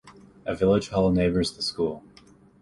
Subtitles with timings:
[0.47, 2.03] A village hall neighbours the school.